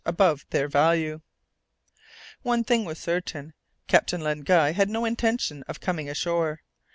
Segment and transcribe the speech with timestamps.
[0.03, 1.21] above their value.
[2.41, 3.53] One thing was certain:
[3.87, 6.63] Captain Len Guy had no intention of coming ashore.